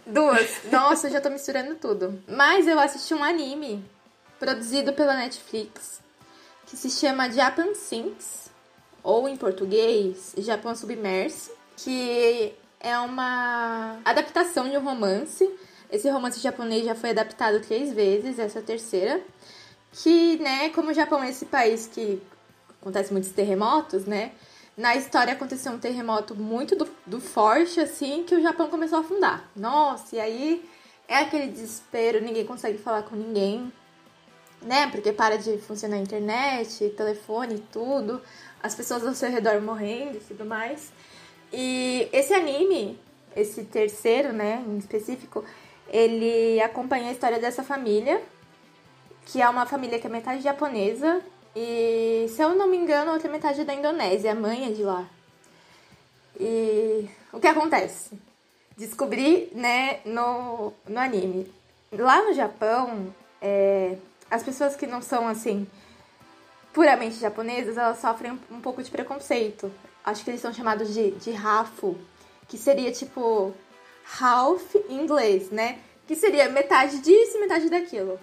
[0.06, 0.60] Duas.
[0.70, 2.22] Nossa, eu já tô misturando tudo.
[2.28, 3.84] Mas eu assisti um anime
[4.38, 6.00] produzido pela Netflix
[6.66, 8.50] que se chama Japan Sinks,
[9.02, 15.48] ou em português, Japão Submerso, que é uma adaptação de um romance.
[15.90, 19.20] Esse romance japonês já foi adaptado três vezes, essa é a terceira.
[19.92, 22.20] Que, né, como o Japão é esse país que
[22.80, 24.32] acontece muitos terremotos, né?
[24.76, 29.00] Na história aconteceu um terremoto muito do, do forte, assim, que o Japão começou a
[29.00, 29.48] afundar.
[29.56, 30.68] Nossa, e aí
[31.08, 33.72] é aquele desespero, ninguém consegue falar com ninguém,
[34.60, 34.88] né?
[34.90, 38.20] Porque para de funcionar a internet, telefone, tudo,
[38.62, 40.92] as pessoas ao seu redor morrendo e tudo mais.
[41.50, 43.00] E esse anime,
[43.34, 45.42] esse terceiro, né, em específico,
[45.88, 48.20] ele acompanha a história dessa família,
[49.24, 51.22] que é uma família que é metade japonesa
[51.58, 54.72] e, se eu não me engano, a outra metade é da Indonésia, a mãe é
[54.72, 55.08] de lá.
[56.38, 58.10] E o que acontece?
[58.76, 61.50] Descobri, né, no, no anime.
[61.90, 63.96] Lá no Japão, é,
[64.30, 65.66] as pessoas que não são, assim,
[66.74, 69.72] puramente japonesas, elas sofrem um, pouco de preconceito.
[70.04, 71.96] Acho que eles são chamados de, de Rafu,
[72.48, 73.54] que seria tipo
[74.20, 75.78] half em inglês, né?
[76.06, 78.20] Que seria metade disso e metade daquilo.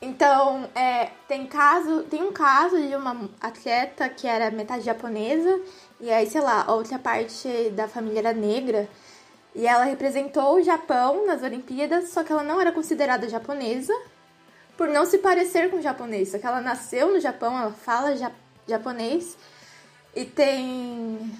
[0.00, 5.60] Então, é, tem caso, tem um caso de uma atleta que era metade japonesa
[6.00, 8.88] e aí, sei lá, outra parte da família era negra.
[9.54, 13.92] E ela representou o Japão nas Olimpíadas, só que ela não era considerada japonesa
[14.76, 16.30] por não se parecer com japonês.
[16.30, 18.30] Só que ela nasceu no Japão, ela fala ja
[18.68, 19.36] japonês.
[20.14, 21.32] E tem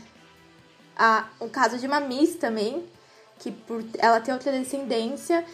[0.96, 2.84] a, o caso de uma Miss também,
[3.38, 5.44] que por ela ter outra descendência,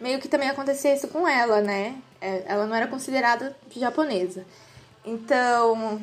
[0.00, 2.00] meio que também acontecia isso com ela, né?
[2.22, 4.46] É, ela não era considerada japonesa.
[5.04, 6.00] Então,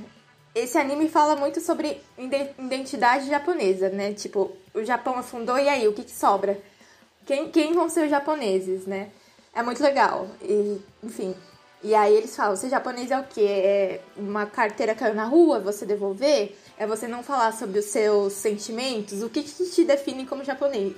[0.53, 4.13] esse anime fala muito sobre identidade japonesa, né?
[4.13, 6.59] Tipo, o Japão afundou e aí, o que, que sobra?
[7.25, 9.11] Quem, quem vão ser os japoneses, né?
[9.53, 10.27] É muito legal.
[10.41, 11.33] E, enfim.
[11.81, 13.45] E aí eles falam, ser japonês é o quê?
[13.45, 16.53] É uma carteira caiu na rua, você devolver?
[16.77, 19.23] É você não falar sobre os seus sentimentos?
[19.23, 20.97] O que, que te define como japonês?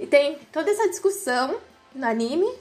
[0.00, 1.60] E tem toda essa discussão
[1.94, 2.52] no anime,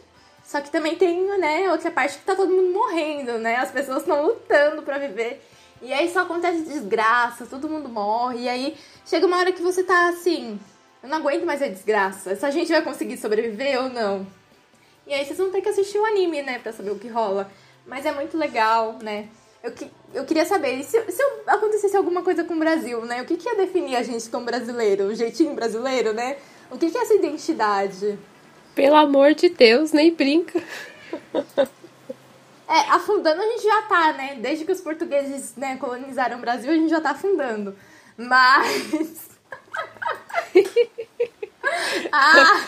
[0.44, 3.56] só que também tem, né, outra parte que tá todo mundo morrendo, né?
[3.56, 5.42] As pessoas estão lutando para viver.
[5.82, 8.42] E aí só acontece desgraça, todo mundo morre.
[8.42, 10.60] E aí chega uma hora que você tá assim,
[11.02, 12.32] eu não aguento mais a desgraça.
[12.32, 14.28] Essa gente vai conseguir sobreviver ou não?
[15.08, 17.50] E aí vocês vão ter que assistir o anime, né, pra saber o que rola.
[17.86, 19.28] Mas é muito legal, né?
[19.62, 23.22] Eu, que, eu queria saber, se, se acontecesse alguma coisa com o Brasil, né?
[23.22, 25.06] O que, que ia definir a gente como brasileiro?
[25.06, 26.38] O jeitinho brasileiro, né?
[26.70, 28.20] O que, que é essa identidade?
[28.76, 30.62] Pelo amor de Deus, nem brinca.
[32.68, 34.36] É, afundando a gente já tá, né?
[34.40, 37.76] Desde que os portugueses né, colonizaram o Brasil, a gente já tá afundando.
[38.18, 39.30] Mas.
[42.12, 42.66] ah!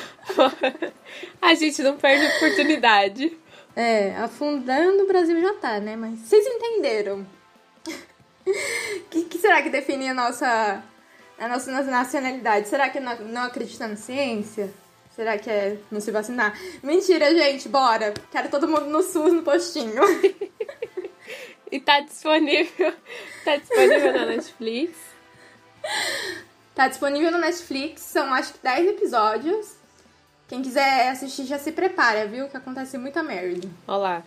[1.42, 3.36] a gente não perde oportunidade.
[3.76, 5.96] É, afundando o Brasil já tá, né?
[5.96, 7.26] Mas vocês entenderam.
[8.46, 10.84] O que, que, será que define a nossa,
[11.40, 12.68] a nossa nacionalidade?
[12.68, 14.72] Será que não, não acredita na ciência?
[15.16, 16.60] Será que é não se vacinar?
[16.84, 18.14] Mentira, gente, bora.
[18.30, 20.02] Quero todo mundo no SUS, no postinho.
[21.72, 22.94] e tá disponível.
[23.46, 24.98] Tá disponível na Netflix.
[26.74, 29.78] Tá disponível no Netflix, são acho que 10 episódios.
[30.50, 32.50] Quem quiser assistir já se prepara, viu?
[32.50, 33.70] Que acontece muita merda.
[33.88, 34.22] Olá.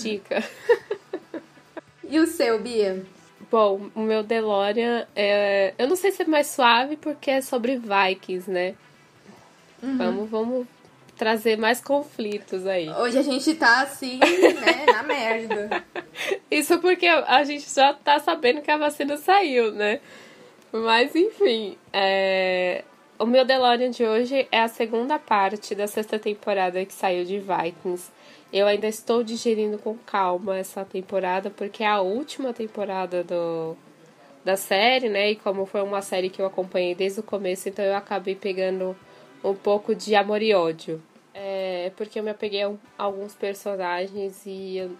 [0.00, 0.42] Dica.
[2.08, 3.04] e o seu, Bia?
[3.50, 5.74] Bom, o meu DeLorean é.
[5.76, 8.74] Eu não sei se é mais suave porque é sobre Vikings, né?
[9.82, 9.98] Uhum.
[9.98, 10.66] Vamos, vamos
[11.18, 12.88] trazer mais conflitos aí.
[12.90, 15.84] Hoje a gente tá assim, né, na merda.
[16.48, 20.00] Isso porque a gente já tá sabendo que a vacina saiu, né?
[20.72, 22.84] Mas enfim, é...
[23.18, 27.38] o meu DeLorean de hoje é a segunda parte da sexta temporada que saiu de
[27.38, 28.10] Vikings.
[28.52, 33.76] Eu ainda estou digerindo com calma essa temporada, porque é a última temporada do,
[34.44, 35.32] da série, né?
[35.32, 38.96] E como foi uma série que eu acompanhei desde o começo, então eu acabei pegando
[39.42, 41.02] um pouco de amor e ódio.
[41.34, 44.90] É, porque eu me apeguei a alguns personagens e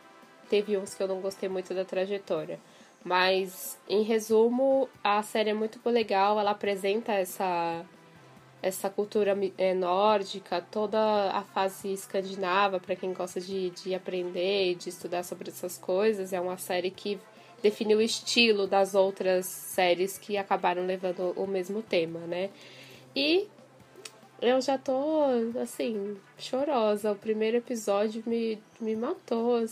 [0.49, 2.59] teve uns que eu não gostei muito da trajetória.
[3.05, 7.85] Mas, em resumo, a série é muito legal, ela apresenta essa,
[8.63, 10.99] essa cultura é, nórdica, toda
[11.31, 16.33] a fase escandinava, para quem gosta de, de aprender e de estudar sobre essas coisas.
[16.33, 17.19] É uma série que
[17.63, 22.51] definiu o estilo das outras séries que acabaram levando o mesmo tema, né?
[23.15, 23.49] E
[24.41, 25.25] eu já tô,
[25.61, 27.13] assim, chorosa.
[27.13, 29.65] O primeiro episódio me, me matou.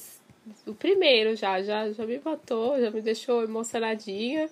[0.66, 4.48] o primeiro já, já, já me matou, já me deixou emocionadinha.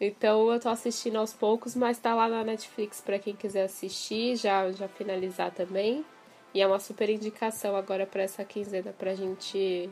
[0.00, 4.36] Então eu tô assistindo aos poucos, mas tá lá na Netflix para quem quiser assistir,
[4.36, 6.04] já, já finalizar também.
[6.54, 9.90] E é uma super indicação agora para essa quinzena pra gente.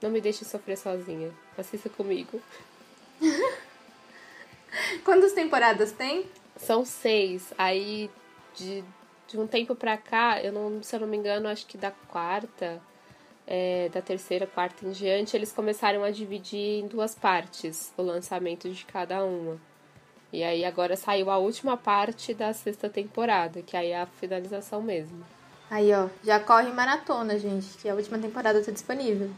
[0.00, 1.30] Não me deixe sofrer sozinha.
[1.58, 2.40] Assista comigo.
[5.04, 6.24] Quantas temporadas tem?
[6.56, 7.52] São seis.
[7.58, 8.10] Aí
[8.54, 8.84] de,
[9.28, 11.90] de um tempo pra cá, eu não, se eu não me engano, acho que da
[11.90, 12.80] quarta,
[13.46, 18.68] é, da terceira, quarta em diante, eles começaram a dividir em duas partes o lançamento
[18.70, 19.60] de cada uma.
[20.32, 24.80] E aí agora saiu a última parte da sexta temporada, que aí é a finalização
[24.80, 25.24] mesmo.
[25.70, 29.30] Aí, ó, já corre maratona, gente, que a última temporada tá disponível.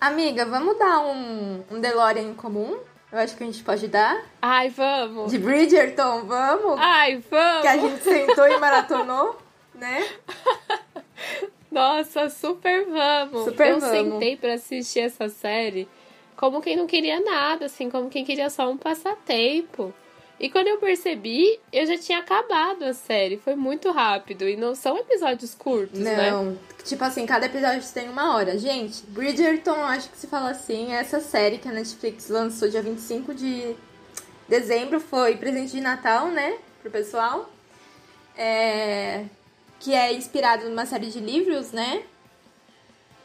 [0.00, 2.78] Amiga, vamos dar um, um DeLorean em comum?
[3.16, 4.26] Eu acho que a gente pode dar.
[4.42, 5.32] Ai, vamos!
[5.32, 6.78] De Bridgerton, vamos?
[6.78, 7.62] Ai, vamos!
[7.62, 9.38] Que a gente sentou e maratonou,
[9.74, 10.06] né?
[11.72, 13.46] Nossa, super vamos!
[13.46, 13.96] Super Eu vamos.
[13.96, 15.88] sentei pra assistir essa série
[16.36, 19.94] como quem não queria nada, assim, como quem queria só um passatempo.
[20.38, 23.38] E quando eu percebi, eu já tinha acabado a série.
[23.38, 24.46] Foi muito rápido.
[24.46, 26.30] E não são episódios curtos, né?
[26.30, 28.58] Não, tipo assim, cada episódio tem uma hora.
[28.58, 32.82] Gente, Bridgerton, acho que se fala assim, é essa série que a Netflix lançou dia
[32.82, 33.74] 25 de
[34.46, 37.50] dezembro, foi presente de Natal, né, pro pessoal.
[38.36, 39.24] É...
[39.80, 42.02] Que é inspirado numa série de livros, né?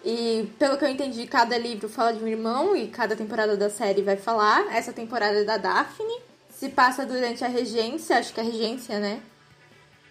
[0.03, 3.69] E pelo que eu entendi, cada livro fala de um irmão e cada temporada da
[3.69, 4.73] série vai falar.
[4.75, 6.30] Essa temporada é da Daphne.
[6.61, 9.19] Se passa durante a regência, acho que é a regência, né?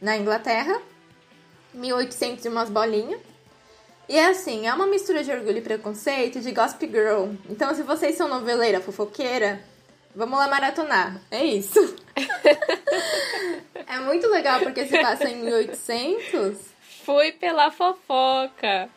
[0.03, 0.83] Na Inglaterra.
[1.73, 3.21] 1800 e umas bolinhas.
[4.09, 7.29] E é assim, é uma mistura de orgulho e preconceito de Gossip Girl.
[7.49, 9.63] Então, se vocês são noveleira, fofoqueira,
[10.13, 11.21] vamos lá maratonar.
[11.31, 11.95] É isso.
[13.87, 16.59] é muito legal porque se passa em 1800
[17.07, 18.91] Fui pela fofoca.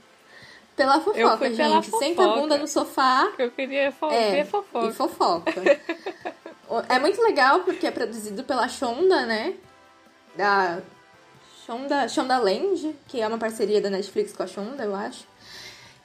[0.75, 1.57] pela Eu fofoca, fui gente.
[1.57, 2.57] pela Senta a bunda fofoca.
[2.57, 4.87] no sofá Eu queria fo É, ver fofoca.
[4.87, 5.53] e fofoca.
[6.89, 9.53] É muito legal porque é produzido pela Shonda, né?
[10.35, 10.81] Da
[11.65, 15.25] Shonda, Shonda Land, que é uma parceria da Netflix com a Shonda, eu acho.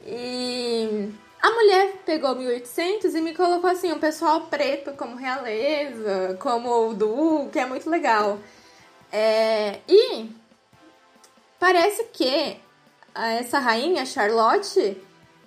[0.04, 1.10] E
[1.42, 6.94] a mulher pegou 1800 e me colocou assim, um pessoal preto como realeza, como o
[6.94, 8.38] duque, é muito legal.
[9.12, 10.30] É, e
[11.58, 12.56] parece que
[13.14, 14.96] a- essa rainha, Charlotte,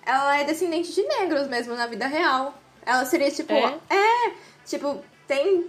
[0.04, 2.54] ela é descendente de negros mesmo na vida real.
[2.84, 3.52] Ela seria tipo.
[3.52, 3.78] É?
[3.90, 4.32] é
[4.66, 5.66] tipo, tem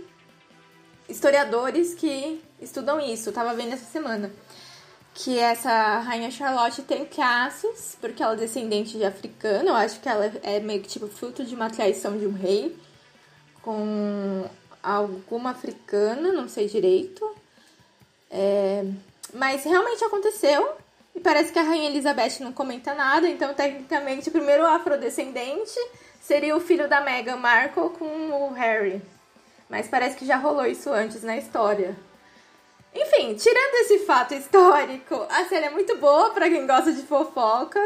[1.07, 3.29] historiadores que estudam isso.
[3.29, 4.31] Eu tava vendo essa semana.
[5.15, 9.69] Que essa rainha Charlotte tem traços, porque ela é descendente de africano.
[9.69, 12.75] Eu acho que ela é meio que tipo fruto de uma traição de um rei
[13.61, 14.49] com
[14.81, 17.23] alguma africana, não sei direito.
[18.31, 18.83] É,
[19.33, 20.75] mas realmente aconteceu.
[21.15, 25.79] E parece que a Rainha Elizabeth não comenta nada, então tecnicamente o primeiro afrodescendente
[26.19, 28.99] seria o filho da Meghan Markle com o Harry.
[29.73, 31.97] Mas parece que já rolou isso antes na história.
[32.93, 37.79] Enfim, tirando esse fato histórico, a série é muito boa pra quem gosta de fofoca.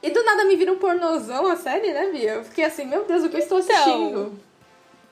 [0.00, 2.34] E do nada me vira um pornozão a série, né, Bia?
[2.34, 4.38] Eu fiquei assim, meu Deus, o que eu estou Então, assistindo?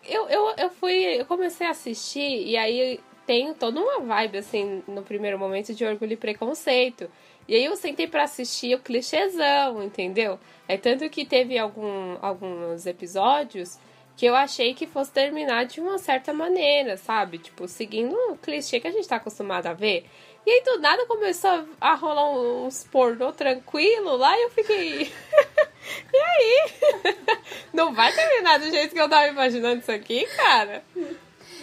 [0.07, 0.95] Eu, eu, eu fui.
[1.21, 5.85] Eu comecei a assistir e aí tem toda uma vibe, assim, no primeiro momento de
[5.85, 7.11] orgulho e preconceito.
[7.49, 10.39] E aí eu sentei pra assistir o clichêzão, entendeu?
[10.69, 13.81] É tanto que teve algum, alguns episódios
[14.21, 17.39] que eu achei que fosse terminar de uma certa maneira, sabe?
[17.39, 20.05] Tipo, seguindo o clichê que a gente tá acostumado a ver.
[20.47, 25.11] E aí do nada começou a rolar uns pornô tranquilo lá e eu fiquei.
[26.13, 26.71] e aí?
[27.73, 30.85] Não vai terminar do jeito que eu tava imaginando isso aqui, cara?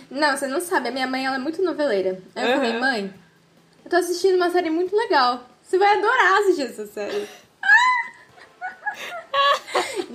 [0.10, 2.20] Não, você não sabe, a minha mãe ela é muito noveleira.
[2.36, 2.56] Aí eu Uhum.
[2.56, 3.14] falei, mãe,
[3.86, 5.48] eu tô assistindo uma série muito legal.
[5.62, 7.28] Você vai adorar assistir essa série.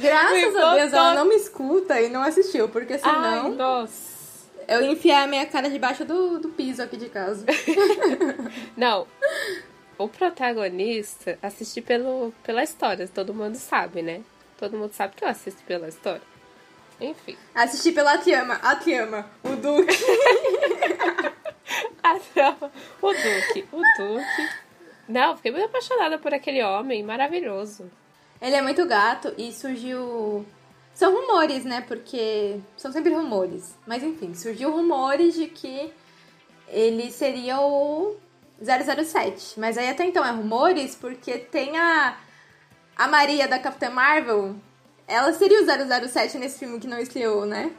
[0.03, 4.49] Graças a Deus ela não me escuta e não assistiu, porque Ai, senão nossa.
[4.69, 7.45] eu ia enfiar a minha cara debaixo do, do piso aqui de casa.
[8.77, 9.07] Não.
[9.99, 14.23] O protagonista assisti pelo, pela história, todo mundo sabe, né?
[14.59, 16.23] Todo mundo sabe que eu assisto pela história.
[17.01, 17.37] Enfim.
[17.55, 19.97] Assisti pela Tiama, a Tiama, o Duque.
[22.03, 22.71] A trama.
[23.01, 23.69] O Duque.
[23.73, 24.49] O Duque.
[25.09, 27.91] Não, fiquei muito apaixonada por aquele homem maravilhoso.
[28.43, 30.45] Ele é muito gato e surgiu.
[30.93, 31.81] São rumores, né?
[31.81, 33.79] Porque são sempre rumores.
[33.87, 35.93] Mas enfim, surgiu rumores de que
[36.67, 38.17] ele seria o
[38.61, 39.61] 007.
[39.61, 42.19] Mas aí até então é rumores porque tem a.
[42.95, 44.57] A Maria da Capitã Marvel.
[45.07, 47.73] Ela seria o 007 nesse filme que não estreou, né?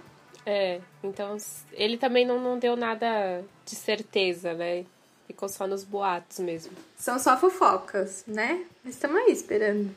[0.45, 1.38] É, então
[1.72, 4.86] ele também não, não deu nada de certeza, né?
[5.28, 6.74] Ficou só nos boatos mesmo.
[6.97, 8.66] São só fofocas, né?
[8.84, 9.93] Mas estamos aí esperando.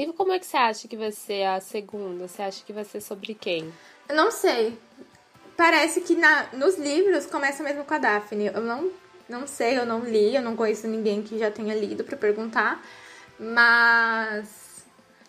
[0.00, 2.26] E como é que você acha que vai ser a segunda?
[2.26, 3.70] Você acha que vai ser sobre quem?
[4.08, 4.78] Eu não sei.
[5.58, 8.46] Parece que na, nos livros começa mesmo com a Daphne.
[8.46, 8.90] Eu não,
[9.28, 12.82] não sei, eu não li, eu não conheço ninguém que já tenha lido para perguntar.
[13.38, 14.86] Mas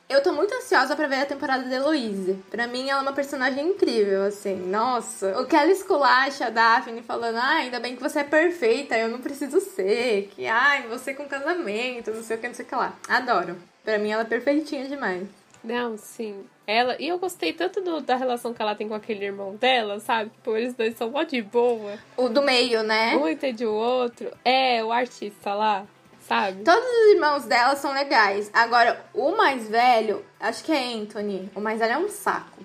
[0.08, 2.42] eu tô muito ansiosa para ver a temporada da Heloise.
[2.50, 4.56] Pra mim, ela é uma personagem incrível, assim.
[4.56, 8.98] Nossa, o que ela esculacha a Daphne falando, ah, ainda bem que você é perfeita,
[8.98, 10.30] eu não preciso ser.
[10.34, 12.96] Que, ai, você com casamento, não sei o que, não sei o que lá.
[13.10, 13.71] Adoro.
[13.84, 15.28] Pra mim, ela é perfeitinha demais.
[15.64, 16.44] Não, sim.
[16.66, 20.00] Ela, e eu gostei tanto do, da relação que ela tem com aquele irmão dela,
[20.00, 20.30] sabe?
[20.32, 21.98] Tipo, eles dois são mó de boa.
[22.18, 23.16] O do meio, né?
[23.16, 24.32] Um entende o outro.
[24.44, 25.86] É, o artista lá
[26.32, 26.64] sabe?
[26.64, 28.50] Todos os irmãos dela são legais.
[28.54, 31.52] Agora, o mais velho, acho que é Anthony.
[31.54, 32.64] O mais velho é um saco.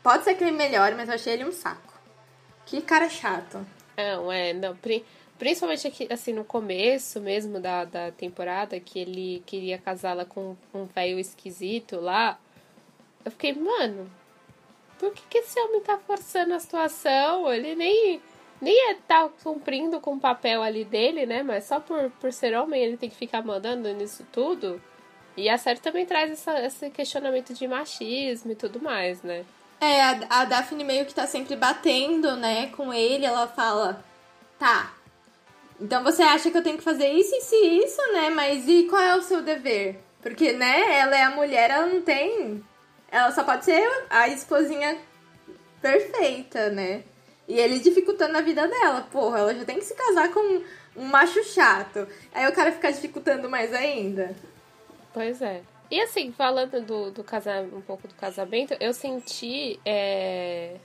[0.00, 1.92] Pode ser que ele melhore, mas eu achei ele um saco.
[2.64, 3.66] Que cara chato.
[3.96, 4.76] Não, é, não.
[5.40, 10.84] Principalmente aqui, assim, no começo mesmo da, da temporada, que ele queria casá-la com um
[10.84, 12.38] velho esquisito lá.
[13.24, 14.10] Eu fiquei, mano,
[14.98, 17.50] por que, que esse homem tá forçando a situação?
[17.50, 18.20] Ele nem
[18.60, 21.42] nem é tá cumprindo com o papel ali dele, né?
[21.42, 24.78] Mas só por, por ser homem ele tem que ficar mandando nisso tudo.
[25.38, 29.46] E a série também traz essa, esse questionamento de machismo e tudo mais, né?
[29.80, 33.24] É, a, a Daphne meio que tá sempre batendo, né, com ele.
[33.24, 34.04] Ela fala,
[34.58, 34.99] tá,
[35.80, 38.28] então você acha que eu tenho que fazer isso, e isso, né?
[38.30, 39.98] Mas e qual é o seu dever?
[40.20, 42.62] Porque, né, ela é a mulher, ela não tem.
[43.10, 44.98] Ela só pode ser a esposinha
[45.80, 47.02] perfeita, né?
[47.48, 49.08] E ele dificultando a vida dela.
[49.10, 50.62] Porra, ela já tem que se casar com
[50.94, 52.06] um macho chato.
[52.32, 54.36] Aí o cara fica dificultando mais ainda.
[55.12, 55.62] Pois é.
[55.90, 59.80] E assim, falando do, do casar, um pouco do casamento, eu senti.
[59.84, 60.76] É...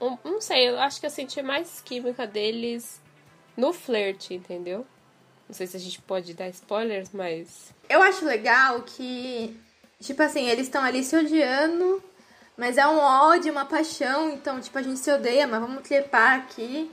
[0.00, 3.01] Um, não sei, eu acho que eu senti mais química deles
[3.56, 4.86] no flerte, entendeu?
[5.48, 7.72] Não sei se a gente pode dar spoilers, mas.
[7.88, 9.56] Eu acho legal que.
[10.00, 12.02] Tipo assim, eles estão ali se odiando
[12.56, 16.38] mas é um ódio, uma paixão, então, tipo, a gente se odeia, mas vamos trepar
[16.40, 16.90] aqui.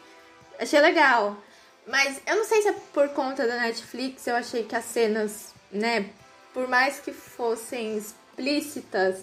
[0.57, 1.37] Achei legal.
[1.85, 5.53] Mas eu não sei se é por conta da Netflix, eu achei que as cenas,
[5.71, 6.09] né,
[6.53, 9.17] por mais que fossem explícitas,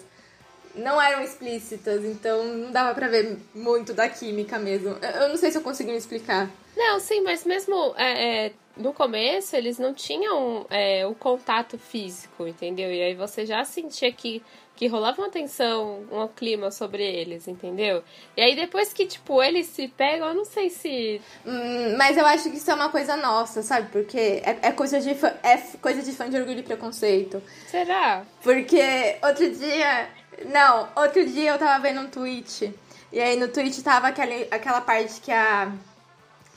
[0.75, 4.89] não eram explícitas, então não dava pra ver muito da química mesmo.
[4.89, 6.49] Eu não sei se eu consegui me explicar.
[6.77, 12.47] Não, sim, mas mesmo é, é, no começo eles não tinham é, o contato físico,
[12.47, 12.93] entendeu?
[12.93, 14.43] E aí você já sentia que
[14.75, 18.03] que rolava uma tensão, um clima sobre eles, entendeu?
[18.37, 21.19] E aí depois que, tipo, eles se pegam, eu não sei se.
[21.43, 23.89] Hum, mas eu acho que isso é uma coisa nossa, sabe?
[23.91, 27.41] Porque é, é, coisa, de fã, é coisa de fã de orgulho e preconceito.
[27.65, 28.23] Será?
[28.43, 30.09] Porque outro dia.
[30.45, 32.71] Não, outro dia eu tava vendo um tweet.
[33.11, 35.71] E aí no tweet tava aquela, aquela parte que a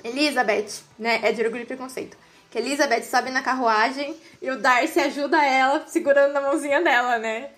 [0.05, 2.16] Elizabeth, né, é de orgulho e preconceito.
[2.51, 7.51] Que Elizabeth sobe na carruagem e o Darcy ajuda ela segurando na mãozinha dela, né?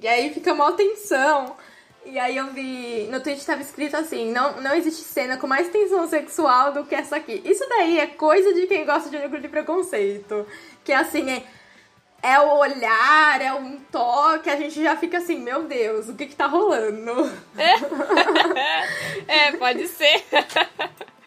[0.00, 1.56] E aí fica uma tensão.
[2.04, 3.08] E aí eu vi.
[3.10, 6.94] No tweet tava escrito assim: não, não existe cena com mais tensão sexual do que
[6.94, 7.42] essa aqui.
[7.44, 10.46] Isso daí é coisa de quem gosta de livro de preconceito.
[10.84, 11.42] Que assim, é,
[12.22, 16.26] é o olhar, é um toque, a gente já fica assim, meu Deus, o que
[16.26, 17.30] que tá rolando?
[17.56, 17.74] É,
[19.48, 20.24] é pode ser.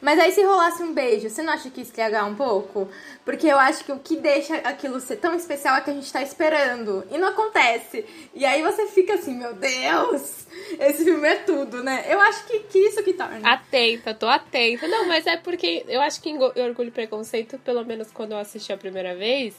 [0.00, 2.88] Mas aí se rolasse um beijo, você não acha que estragar um pouco?
[3.24, 6.12] Porque eu acho que o que deixa aquilo ser tão especial é que a gente
[6.12, 7.04] tá esperando.
[7.10, 8.04] E não acontece.
[8.34, 10.46] E aí você fica assim, meu Deus,
[10.78, 12.04] esse filme é tudo, né?
[12.08, 13.40] Eu acho que, que isso que torna.
[13.48, 14.86] Atenta, tô atenta.
[14.88, 18.72] Não, mas é porque eu acho que Orgulho e Preconceito, pelo menos quando eu assisti
[18.72, 19.54] a primeira vez,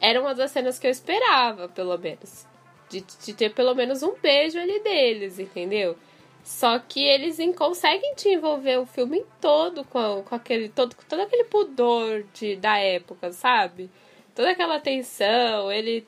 [0.00, 2.46] era uma das cenas que eu esperava, pelo menos.
[2.88, 5.96] De, de ter pelo menos um beijo ali deles, entendeu?
[6.42, 11.44] Só que eles conseguem te envolver o filme todo com, com aquele todo, todo aquele
[11.44, 13.90] pudor de, da época, sabe?
[14.34, 16.06] Toda aquela tensão, ele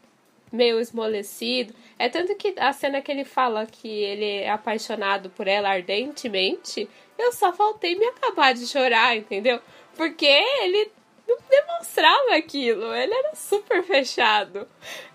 [0.52, 1.74] meio esmolecido.
[1.98, 6.88] É tanto que a cena que ele fala que ele é apaixonado por ela ardentemente,
[7.18, 9.60] eu só faltei me acabar de chorar, entendeu?
[9.96, 10.90] Porque ele
[11.26, 14.68] não demonstrava aquilo, ele era super fechado.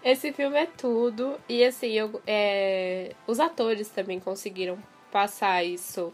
[0.04, 4.78] Esse filme é tudo, e assim, eu, é, os atores também conseguiram
[5.12, 6.14] passar isso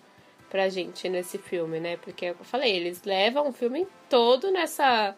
[0.50, 1.98] pra gente nesse filme, né?
[1.98, 5.16] Porque eu falei, eles levam o filme todo nessa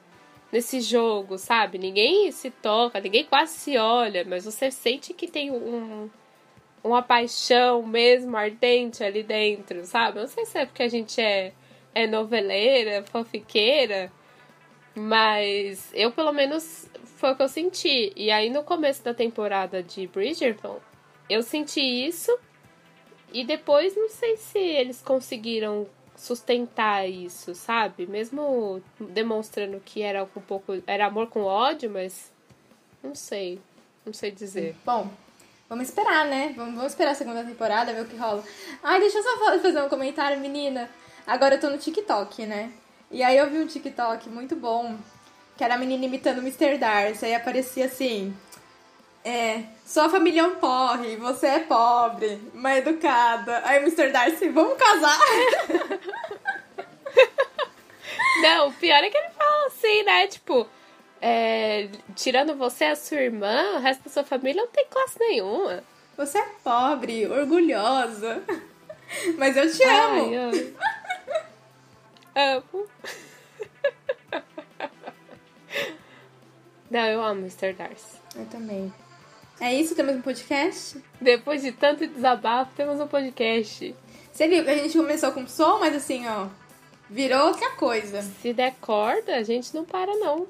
[0.52, 1.78] nesse jogo, sabe?
[1.78, 6.10] Ninguém se toca, ninguém quase se olha, mas você sente que tem um
[6.82, 10.20] uma paixão mesmo ardente ali dentro, sabe?
[10.20, 11.52] Não sei se é porque a gente é
[11.94, 14.12] é noveleira, fanfiqueira,
[14.96, 18.14] mas eu pelo menos foi o que eu senti.
[18.16, 20.80] E aí no começo da temporada de Bridgerton,
[21.30, 22.32] eu senti isso
[23.40, 28.06] e depois não sei se eles conseguiram sustentar isso, sabe?
[28.08, 32.32] Mesmo demonstrando que era um pouco era amor com ódio, mas
[33.04, 33.60] não sei.
[34.06, 34.76] Não sei dizer.
[34.86, 35.10] Bom,
[35.68, 36.54] vamos esperar, né?
[36.56, 38.44] Vamos, vamos esperar a segunda temporada, ver o que rola.
[38.84, 40.90] Ai, deixa eu só fa- fazer um comentário, menina.
[41.28, 42.72] Agora eu tô no TikTok, né?
[43.12, 44.96] E aí eu vi um TikTok muito bom,
[45.58, 46.78] que era a menina imitando o Mr.
[46.78, 47.26] Darcy.
[47.26, 48.34] Aí aparecia assim...
[49.26, 53.60] É, sua família é um porre, você é pobre, mas educada.
[53.66, 54.12] Aí o Mr.
[54.12, 55.18] Darcy, vamos casar?
[58.44, 60.28] Não, o pior é que ele fala assim, né?
[60.28, 60.68] Tipo,
[61.20, 65.18] é, tirando você e a sua irmã, o resto da sua família não tem classe
[65.18, 65.84] nenhuma.
[66.18, 68.44] Você é pobre, orgulhosa.
[69.40, 70.32] Mas eu te amo.
[72.36, 72.64] Ai, amo.
[72.74, 72.88] amo.
[76.92, 77.74] Não, eu amo Mr.
[77.74, 78.20] Darcy.
[78.36, 78.94] Eu também.
[79.60, 79.96] É isso?
[79.96, 81.02] Temos um podcast?
[81.20, 83.96] Depois de tanto desabafo, temos um podcast.
[84.32, 86.48] Você viu que a gente começou com som, mas assim, ó,
[87.10, 88.22] virou outra coisa.
[88.42, 90.48] Se der corda, a gente não para, não.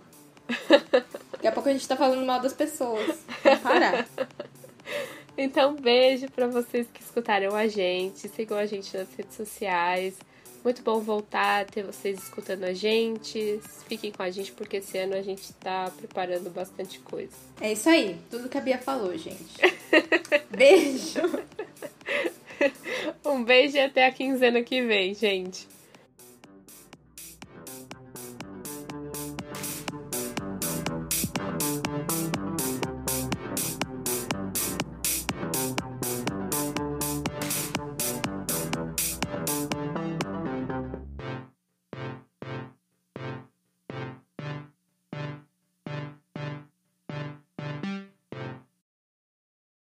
[1.32, 3.24] Daqui a pouco a gente tá falando mal das pessoas.
[3.62, 4.08] Parar.
[5.38, 8.28] Então, beijo pra vocês que escutaram a gente.
[8.30, 10.18] Sigam a gente nas redes sociais.
[10.66, 13.60] Muito bom voltar ter vocês escutando a gente.
[13.88, 17.34] Fiquem com a gente, porque esse ano a gente tá preparando bastante coisa.
[17.62, 18.18] É isso aí.
[18.32, 19.62] Tudo que a Bia falou, gente.
[20.50, 21.22] Beijo.
[23.24, 25.68] Um beijo e até a quinzena que vem, gente.